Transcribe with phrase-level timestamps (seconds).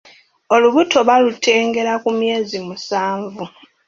[0.55, 3.43] Olubuto balutengera ku myezi musanvu